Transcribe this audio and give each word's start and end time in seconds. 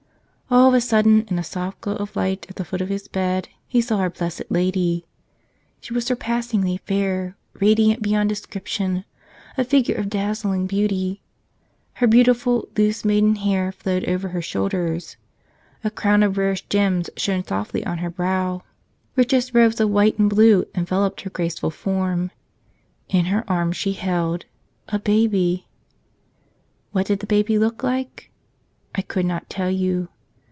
All 0.53 0.67
of 0.67 0.73
a 0.73 0.81
sudden, 0.81 1.25
in 1.29 1.39
a 1.39 1.45
soft 1.45 1.79
glow 1.79 1.95
of 1.95 2.13
light 2.13 2.45
at 2.49 2.57
the 2.57 2.65
foot 2.65 2.81
of 2.81 2.89
his 2.89 3.07
bed, 3.07 3.47
he 3.69 3.79
saw 3.79 3.99
our 3.99 4.09
Blessed 4.09 4.43
Lady. 4.49 5.05
She 5.79 5.93
104 5.93 6.13
The 6.15 6.19
Crown 6.19 6.37
of 6.37 6.45
Life 6.45 6.51
Everlasting 6.51 6.67
was 6.67 6.75
surpassingly 6.75 6.77
fair, 6.83 7.37
radiant 7.61 8.01
beyond 8.03 8.27
description, 8.29 9.05
a 9.57 9.63
figure 9.63 9.95
of 9.95 10.09
dazzling 10.09 10.67
beauty. 10.67 11.21
Her 11.93 12.07
beautiful, 12.07 12.67
loose 12.75 13.05
maiden 13.05 13.35
hair 13.37 13.71
flowed 13.71 14.03
over 14.09 14.27
her 14.29 14.41
shoulders. 14.41 15.15
A 15.85 15.89
crown 15.89 16.21
of 16.21 16.37
rarest 16.37 16.69
gems 16.69 17.09
shone 17.15 17.45
softly 17.45 17.85
on 17.85 17.99
her 17.99 18.09
brow. 18.09 18.63
Richest 19.15 19.53
robes 19.53 19.79
of 19.79 19.89
white 19.89 20.19
and 20.19 20.29
blue 20.29 20.65
enveloped 20.75 21.21
her 21.21 21.29
graceful 21.29 21.71
form. 21.71 22.29
In 23.07 23.27
her 23.27 23.45
arms 23.49 23.77
she 23.77 23.93
held— 23.93 24.43
a 24.89 24.99
Baby. 24.99 25.69
What 26.91 27.05
did 27.05 27.19
the 27.21 27.25
Babe 27.27 27.51
look 27.51 27.83
like? 27.83 28.31
I 28.93 29.01
could 29.01 29.25
not 29.25 29.49
tell 29.49 29.69
you. 29.71 30.09